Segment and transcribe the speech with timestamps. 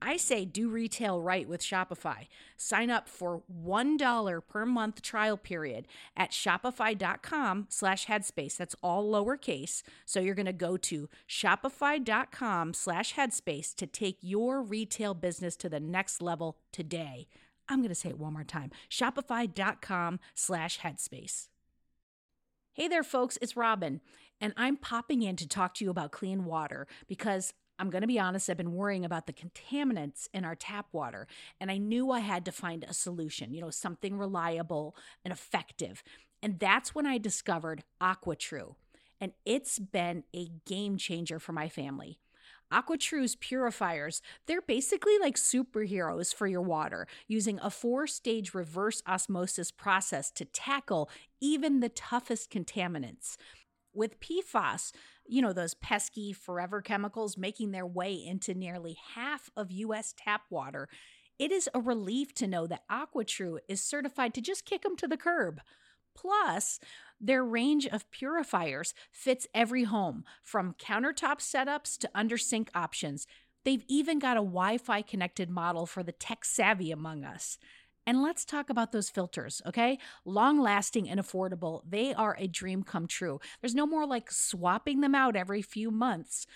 [0.00, 2.26] I say do retail right with Shopify.
[2.56, 8.56] Sign up for $1 per month trial period at shopify.com slash headspace.
[8.56, 9.82] That's all lowercase.
[10.04, 15.68] So you're going to go to shopify.com slash headspace to take your retail business to
[15.68, 17.28] the next level today.
[17.68, 18.70] I'm going to say it one more time.
[18.90, 21.48] Shopify.com slash headspace.
[22.72, 23.38] Hey there, folks.
[23.42, 24.00] It's Robin,
[24.40, 28.08] and I'm popping in to talk to you about clean water because I'm going to
[28.08, 31.28] be honest, I've been worrying about the contaminants in our tap water,
[31.60, 36.02] and I knew I had to find a solution, you know, something reliable and effective.
[36.42, 38.74] And that's when I discovered AquaTru,
[39.20, 42.18] and it's been a game changer for my family.
[42.72, 49.70] AquaTru's purifiers, they're basically like superheroes for your water, using a four stage reverse osmosis
[49.70, 51.08] process to tackle
[51.40, 53.36] even the toughest contaminants.
[53.94, 54.92] With PFAS,
[55.28, 60.42] you know, those pesky forever chemicals making their way into nearly half of US tap
[60.50, 60.88] water,
[61.38, 65.06] it is a relief to know that AquaTru is certified to just kick them to
[65.06, 65.60] the curb.
[66.14, 66.80] Plus,
[67.20, 73.26] their range of purifiers fits every home, from countertop setups to under sink options.
[73.64, 77.58] They've even got a Wi Fi connected model for the tech savvy among us.
[78.08, 79.98] And let's talk about those filters, okay?
[80.24, 81.82] Long lasting and affordable.
[81.86, 83.38] They are a dream come true.
[83.60, 86.46] There's no more like swapping them out every few months.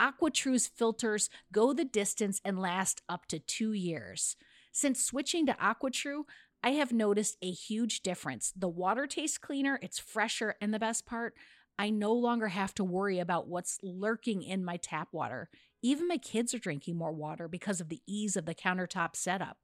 [0.00, 4.36] AquaTru's filters go the distance and last up to two years.
[4.72, 6.22] Since switching to AquaTru,
[6.62, 8.50] I have noticed a huge difference.
[8.56, 11.34] The water tastes cleaner, it's fresher, and the best part,
[11.78, 15.50] I no longer have to worry about what's lurking in my tap water.
[15.82, 19.58] Even my kids are drinking more water because of the ease of the countertop setup.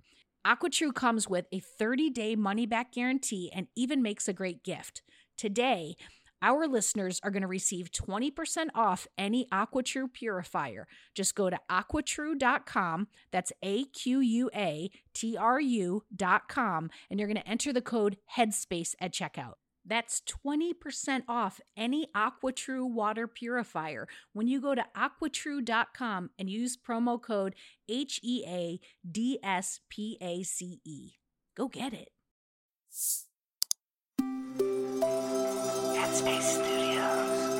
[0.47, 5.03] AquaTru comes with a 30 day money back guarantee and even makes a great gift.
[5.37, 5.97] Today,
[6.41, 10.87] our listeners are going to receive 20% off any AquaTrue purifier.
[11.15, 13.09] Just go to aquatru.com.
[13.32, 16.91] That's A Q U A T R U.com.
[17.10, 19.54] And you're going to enter the code HEADSPACE at checkout.
[19.88, 27.21] That's 20% off any AquaTru water purifier when you go to aquatru.com and use promo
[27.21, 27.54] code
[27.88, 31.12] H E A D S P A C E.
[31.56, 32.10] Go get it.
[35.97, 37.54] Headspace Studios.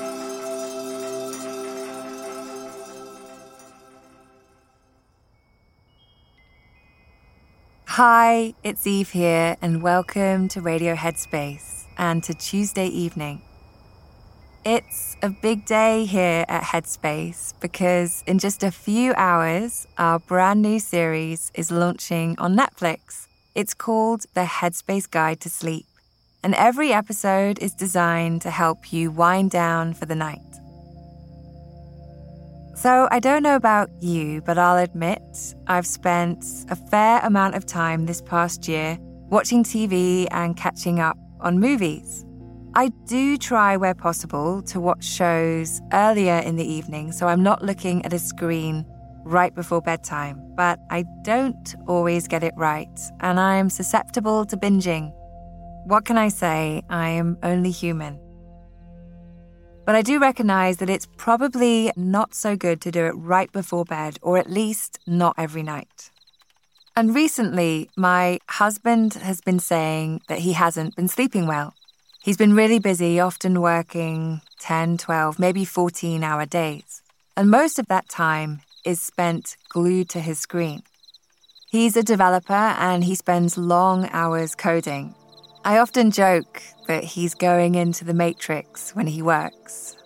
[7.87, 13.43] Hi, it's Eve here, and welcome to Radio Headspace and to Tuesday evening.
[14.65, 20.63] It's a big day here at Headspace because in just a few hours, our brand
[20.63, 23.27] new series is launching on Netflix.
[23.55, 25.87] It's called The Headspace Guide to Sleep,
[26.43, 30.41] and every episode is designed to help you wind down for the night.
[32.75, 35.21] So, I don't know about you, but I'll admit
[35.67, 38.99] I've spent a fair amount of time this past year
[39.31, 42.25] watching TV and catching up on movies.
[42.75, 47.65] I do try where possible to watch shows earlier in the evening, so I'm not
[47.65, 48.85] looking at a screen
[49.25, 55.13] right before bedtime, but I don't always get it right, and I'm susceptible to binging.
[55.87, 56.83] What can I say?
[56.89, 58.21] I am only human.
[59.87, 63.85] But I do recognize that it's probably not so good to do it right before
[63.87, 66.11] bed, or at least not every night.
[66.99, 71.73] And recently, my husband has been saying that he hasn't been sleeping well.
[72.25, 77.03] He's been really busy, often working 10, 12, maybe 14 hour days.
[77.37, 80.83] And most of that time is spent glued to his screen.
[81.71, 85.15] He's a developer and he spends long hours coding.
[85.65, 89.97] I often joke that he's going into the matrix when he works.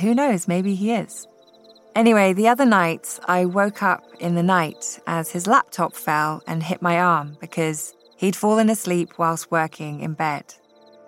[0.00, 1.26] Who knows, maybe he is.
[1.96, 6.62] Anyway, the other night, I woke up in the night as his laptop fell and
[6.62, 10.54] hit my arm because he'd fallen asleep whilst working in bed.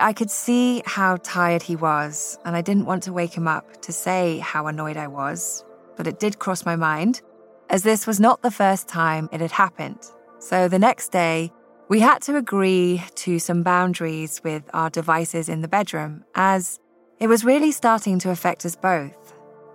[0.01, 3.81] I could see how tired he was, and I didn't want to wake him up
[3.83, 5.65] to say how annoyed I was,
[5.97, 7.23] but it did cross my mind,
[7.71, 10.05] as this was not the first time it had happened.
[10.41, 11.53] So the next day,
[11.89, 16.81] we had to agree to some boundaries with our devices in the bedroom, as
[17.21, 19.22] it was really starting to affect us both.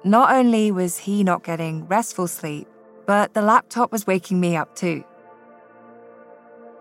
[0.07, 2.65] Not only was he not getting restful sleep,
[3.05, 5.03] but the laptop was waking me up too.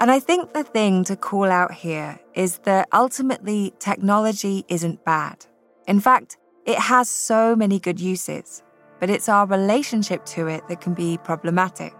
[0.00, 5.44] And I think the thing to call out here is that ultimately technology isn't bad.
[5.88, 6.37] In fact,
[6.67, 8.62] it has so many good uses,
[9.00, 11.94] but it's our relationship to it that can be problematic,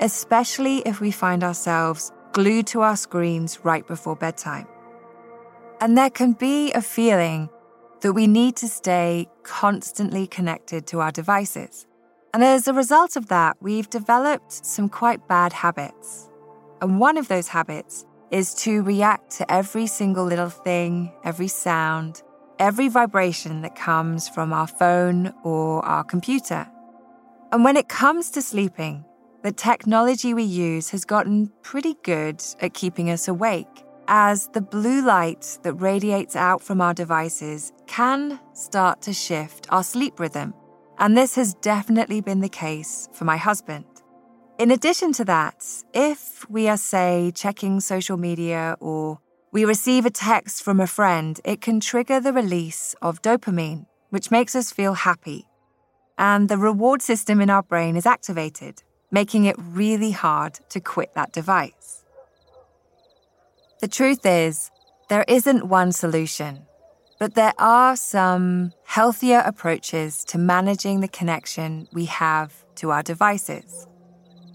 [0.00, 4.66] especially if we find ourselves glued to our screens right before bedtime.
[5.80, 7.48] And there can be a feeling
[8.00, 11.86] that we need to stay constantly connected to our devices.
[12.32, 16.28] And as a result of that, we've developed some quite bad habits.
[16.82, 22.22] And one of those habits is to react to every single little thing, every sound,
[22.58, 26.66] every vibration that comes from our phone or our computer.
[27.52, 29.04] And when it comes to sleeping,
[29.42, 35.04] the technology we use has gotten pretty good at keeping us awake as the blue
[35.04, 40.54] light that radiates out from our devices can start to shift our sleep rhythm.
[40.98, 43.84] And this has definitely been the case for my husband.
[44.58, 49.18] In addition to that, if we are, say, checking social media or
[49.50, 54.30] we receive a text from a friend, it can trigger the release of dopamine, which
[54.30, 55.48] makes us feel happy.
[56.16, 61.14] And the reward system in our brain is activated, making it really hard to quit
[61.14, 62.03] that device.
[63.84, 64.70] The truth is,
[65.10, 66.64] there isn't one solution,
[67.20, 73.86] but there are some healthier approaches to managing the connection we have to our devices.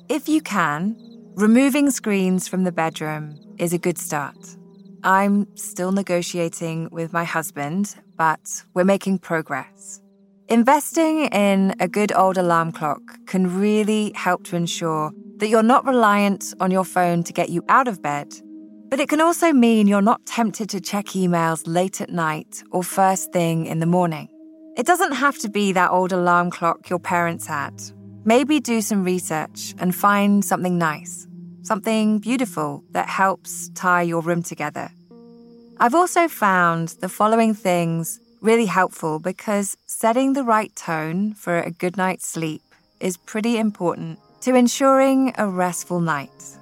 [0.10, 0.96] If you can,
[1.36, 4.58] removing screens from the bedroom is a good start.
[5.04, 10.02] I'm still negotiating with my husband, but we're making progress.
[10.48, 15.86] Investing in a good old alarm clock can really help to ensure that you're not
[15.86, 18.34] reliant on your phone to get you out of bed
[18.90, 22.84] but it can also mean you're not tempted to check emails late at night or
[22.84, 24.28] first thing in the morning.
[24.76, 27.74] It doesn't have to be that old alarm clock your parents had.
[28.26, 31.28] Maybe do some research and find something nice,
[31.62, 34.90] something beautiful that helps tie your room together.
[35.80, 41.72] I've also found the following things really helpful because setting the right tone for a
[41.72, 42.62] good night's sleep
[43.00, 46.59] is pretty important to ensuring a restful night.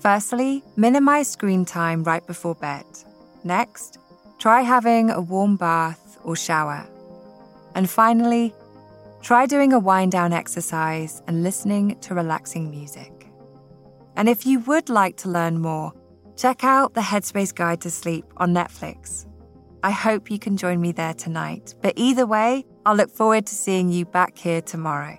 [0.00, 2.86] Firstly, minimize screen time right before bed.
[3.44, 3.98] Next,
[4.38, 6.86] try having a warm bath or shower.
[7.74, 8.54] And finally,
[9.20, 13.26] try doing a wind down exercise and listening to relaxing music.
[14.16, 15.92] And if you would like to learn more,
[16.34, 19.26] check out the Headspace Guide to Sleep on Netflix.
[19.82, 21.74] I hope you can join me there tonight.
[21.82, 25.18] But either way, I'll look forward to seeing you back here tomorrow.